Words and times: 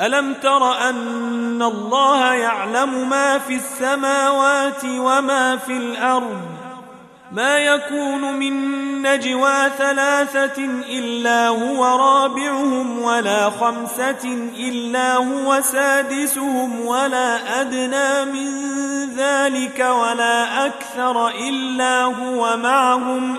ألم 0.00 0.34
تر 0.34 0.88
أن 0.88 1.62
الله 1.62 2.34
يعلم 2.34 3.08
ما 3.08 3.38
في 3.38 3.54
السماوات 3.54 4.84
وما 4.84 5.56
في 5.56 5.72
الأرض؟ 5.76 6.58
ما 7.32 7.58
يكون 7.58 8.32
من 8.34 8.52
نجوى 9.02 9.70
ثلاثة 9.78 10.64
إلا 10.90 11.48
هو 11.48 11.84
رابعهم 11.84 13.02
ولا 13.02 13.50
خمسة 13.50 14.50
إلا 14.58 15.16
هو 15.16 15.60
سادسهم 15.60 16.86
ولا 16.86 17.60
أدنى 17.60 18.32
من 18.32 18.50
ذلك 19.16 19.78
ولا 19.80 20.66
أكثر 20.66 21.28
إلا 21.28 22.04
هو 22.04 22.56
معهم 22.56 23.38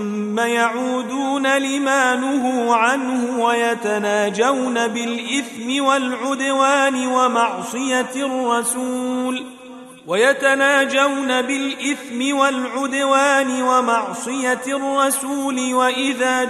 يعودون 0.39 1.57
لما 1.57 2.15
نهوا 2.15 2.75
عنه 2.75 3.43
ويتناجون 3.43 4.87
بالإثم 4.87 5.83
والعدوان 5.83 7.07
ومعصية 7.07 8.11
الرسول 8.15 9.43
ۖ 9.57 9.61
ويتناجون 10.07 11.41
بالإثم 11.41 12.37
والعدوان 12.37 13.61
ومعصية 13.61 14.61
الرسول 14.67 15.73
وإذا 15.73 16.43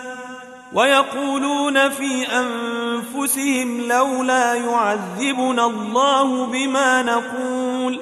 ويقولون 0.73 1.89
في 1.89 2.25
أنفسهم 2.27 3.81
لولا 3.87 4.53
يعذبنا 4.53 5.65
الله 5.65 6.45
بما 6.45 7.01
نقول 7.01 7.99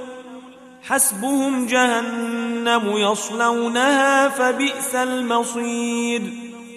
حسبهم 0.84 1.68
جهنم 1.68 2.98
يصلونها 2.98 4.30
فبئس 4.30 4.96
المصير. 4.96 6.22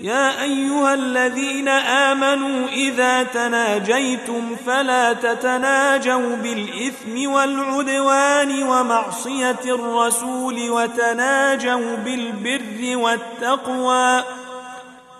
يا 0.00 0.42
أيها 0.42 0.94
الذين 0.94 1.68
آمنوا 1.68 2.68
إذا 2.68 3.22
تناجيتم 3.22 4.56
فلا 4.66 5.12
تتناجوا 5.12 6.36
بالإثم 6.36 7.30
والعدوان 7.30 8.62
ومعصية 8.62 9.60
الرسول 9.64 10.70
وتناجوا 10.70 11.96
بالبر 11.96 12.96
والتقوى 12.96 14.22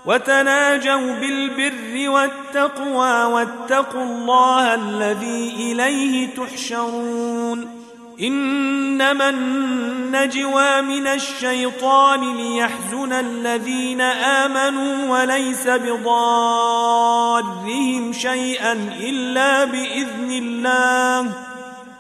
وتناجوا 0.06 1.15
بالبر 1.15 2.10
والتقوى 2.10 3.25
واتقوا 3.25 4.03
الله 4.03 4.75
الذي 4.75 5.54
إليه 5.56 6.28
تحشرون. 6.34 7.84
إنما 8.21 9.28
النجوى 9.28 10.80
من 10.83 11.06
الشيطان 11.06 12.36
ليحزن 12.36 13.12
الذين 13.12 14.01
آمنوا 14.01 15.21
وليس 15.21 15.68
بضارهم 15.68 16.92
شيئا 18.12 18.72
إلا 19.01 19.65
بإذن 19.65 20.30
الله. 20.30 21.33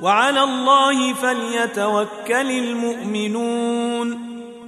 وعلى 0.00 0.42
الله 0.42 1.14
فليتوكل 1.14 2.50
المؤمنون. 2.50 4.33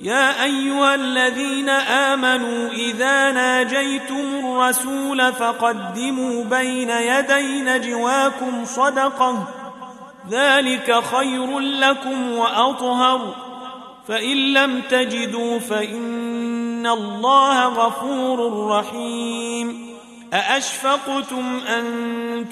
يا 0.00 0.44
أيها 0.44 0.94
الذين 0.94 1.68
آمنوا 1.68 2.68
إذا 2.68 3.30
ناجيتم 3.30 4.44
الرسول 4.44 5.32
فقدموا 5.32 6.44
بين 6.44 6.90
يدي 6.90 7.60
نجواكم 7.60 8.64
صدقة. 8.64 9.48
ذلك 10.30 11.02
خير 11.16 11.58
لكم 11.58 12.32
وأطهر. 12.32 13.34
فإن 14.08 14.36
لم 14.36 14.80
تجدوا 14.90 15.58
فإن 15.58 16.86
الله 16.86 17.64
غفور 17.64 18.68
رحيم. 18.68 19.94
أأشفقتم 20.32 21.60
أن 21.68 21.84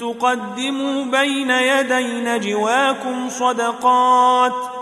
تقدموا 0.00 1.04
بين 1.04 1.50
يدي 1.50 2.20
نجواكم 2.20 3.28
صدقات؟ 3.28 4.81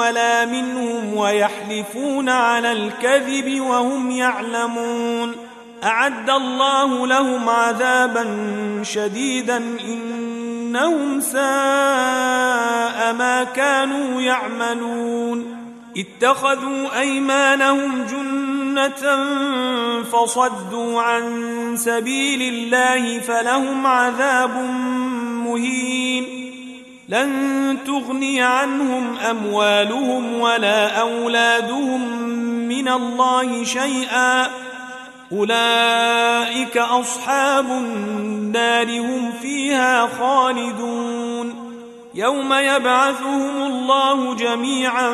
ولا 0.00 0.44
منهم 0.44 1.14
ويحلفون 1.14 2.28
على 2.28 2.72
الكذب 2.72 3.60
وهم 3.60 4.10
يعلمون. 4.10 5.32
أعد 5.84 6.30
الله 6.30 7.06
لهم 7.06 7.48
عذابا 7.48 8.24
شديدا 8.82 9.56
إنهم 9.84 11.20
ساء 11.20 11.40
ما 13.18 13.46
كانوا 13.54 14.20
يعملون. 14.20 15.56
اتخذوا 15.96 17.00
أيمانهم 17.00 18.06
جنة 18.06 19.24
فصدوا 20.02 21.02
عن 21.02 21.76
سبيل 21.76 22.42
الله 22.54 23.20
فلهم 23.20 23.86
عذاب 23.86 24.56
مهين. 25.46 25.99
لن 27.10 27.78
تغني 27.86 28.42
عنهم 28.42 29.18
أموالهم 29.18 30.40
ولا 30.40 31.00
أولادهم 31.00 32.18
من 32.68 32.88
الله 32.88 33.64
شيئا. 33.64 34.46
أولئك 35.32 36.76
أصحاب 36.76 37.64
النار 37.70 39.00
هم 39.00 39.32
فيها 39.42 40.06
خالدون. 40.18 41.70
يوم 42.14 42.52
يبعثهم 42.52 43.62
الله 43.62 44.34
جميعا 44.34 45.10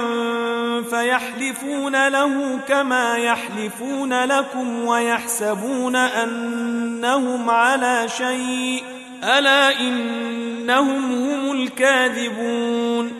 فيحلفون 0.90 2.08
له 2.08 2.58
كما 2.68 3.16
يحلفون 3.16 4.24
لكم 4.24 4.84
ويحسبون 4.84 5.96
أنهم 5.96 7.50
على 7.50 8.08
شيء. 8.08 8.95
ألا 9.26 9.80
إنهم 9.80 11.12
هم 11.12 11.52
الكاذبون 11.52 13.12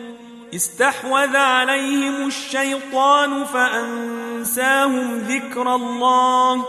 استحوذ 0.55 1.35
عليهم 1.35 2.27
الشيطان 2.27 3.45
فأنساهم 3.45 5.17
ذكر 5.17 5.75
الله 5.75 6.65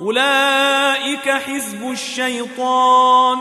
أولئك 0.00 1.30
حزب 1.30 1.90
الشيطان 1.90 3.38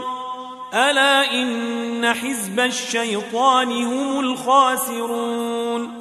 ألا 0.74 1.34
إن 1.34 2.14
حزب 2.14 2.60
الشيطان 2.60 3.86
هم 3.86 4.20
الخاسرون 4.20 6.01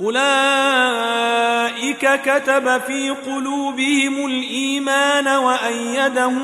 أولئك 0.00 1.84
كتب 2.22 2.80
في 2.86 3.10
قلوبهم 3.10 4.26
الإيمان 4.26 5.28
وأيدهم 5.28 6.40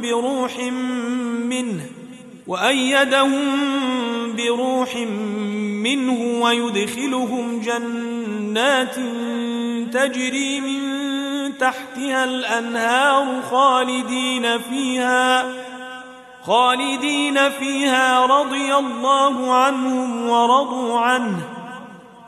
بروح 0.00 0.58
منه 1.44 1.86
وأيدهم 2.46 3.48
بروح 4.36 4.96
منه 5.84 6.42
ويدخلهم 6.42 7.60
جنات 7.60 8.94
تجري 9.92 10.60
من 10.60 10.80
تحتها 11.58 12.24
الأنهار 12.24 13.42
خالدين 13.50 14.58
فيها 14.58 15.52
خالدين 16.46 17.50
فيها 17.50 18.26
رضي 18.26 18.74
الله 18.74 19.54
عنهم 19.54 20.28
ورضوا 20.28 21.00
عنه. 21.00 21.59